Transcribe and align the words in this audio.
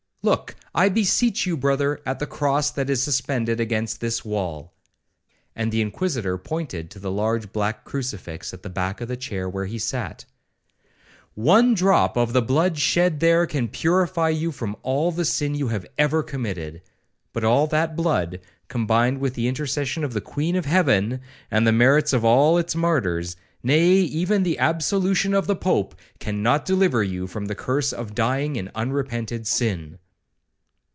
Look, 0.23 0.55
I 0.75 0.87
beseech 0.89 1.47
you, 1.47 1.57
brother, 1.57 1.99
at 2.05 2.19
the 2.19 2.27
cross 2.27 2.69
that 2.69 2.91
is 2.91 3.01
suspended 3.01 3.59
against 3.59 3.99
this 4.01 4.23
wall,' 4.23 4.71
and 5.55 5.71
the 5.71 5.81
Inquisitor 5.81 6.37
pointed 6.37 6.91
to 6.91 6.99
the 6.99 7.09
large 7.09 7.51
black 7.51 7.83
crucifix 7.85 8.53
at 8.53 8.61
the 8.61 8.69
back 8.69 9.01
of 9.01 9.07
the 9.07 9.17
chair 9.17 9.49
where 9.49 9.65
he 9.65 9.79
sat; 9.79 10.25
'one 11.33 11.73
drop 11.73 12.17
of 12.17 12.33
the 12.33 12.41
blood 12.43 12.77
shed 12.77 13.19
there 13.19 13.47
can 13.47 13.67
purify 13.67 14.29
you 14.29 14.51
from 14.51 14.75
all 14.83 15.11
the 15.11 15.25
sin 15.25 15.55
you 15.55 15.69
have 15.69 15.87
ever 15.97 16.21
committed; 16.21 16.83
but 17.33 17.43
all 17.43 17.65
that 17.65 17.95
blood, 17.95 18.39
combined 18.67 19.17
with 19.19 19.33
the 19.33 19.47
intercession 19.47 20.03
of 20.03 20.13
the 20.13 20.21
Queen 20.21 20.55
of 20.55 20.65
Heaven, 20.65 21.19
and 21.49 21.65
the 21.65 21.71
merits 21.71 22.13
of 22.13 22.23
all 22.23 22.59
its 22.59 22.75
martyrs, 22.75 23.37
nay, 23.63 23.87
even 23.89 24.43
the 24.43 24.59
absolution 24.59 25.33
of 25.33 25.47
the 25.47 25.55
Pope, 25.55 25.95
cannot 26.19 26.63
deliver 26.63 27.03
you 27.03 27.25
from 27.25 27.47
the 27.47 27.55
curse 27.55 27.91
of 27.91 28.13
dying 28.13 28.55
in 28.55 28.69
unrepented 28.75 29.47
sin.' 29.47 29.97